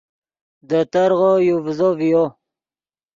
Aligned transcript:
دے 0.69 0.79
ترغو 0.91 1.33
یو 1.47 1.57
ڤیزو 1.65 1.89
ڤیو 1.99 2.23